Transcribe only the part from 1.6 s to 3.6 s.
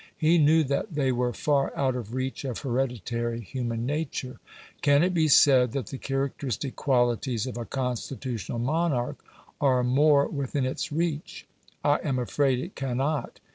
out of reach of hereditary